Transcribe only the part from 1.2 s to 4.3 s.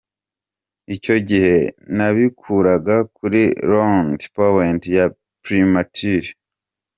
gihe nabikuraga kuri rond